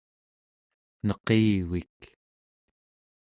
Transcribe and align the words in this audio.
neqivik 1.09 1.99